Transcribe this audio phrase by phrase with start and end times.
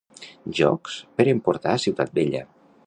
[0.59, 2.45] Jocs per emportar a Ciutat Vella.